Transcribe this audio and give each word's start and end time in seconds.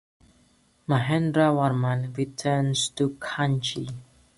Mahendravarman 0.89 2.17
returns 2.17 2.89
to 2.89 3.11
Kanchi. 3.21 3.93